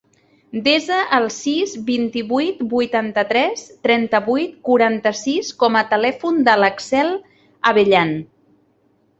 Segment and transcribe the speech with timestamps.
[0.67, 7.13] Desa el sis, vint-i-vuit, vuitanta-tres, trenta-vuit, quaranta-sis com a telèfon de l'Axel
[7.75, 8.17] Abellan.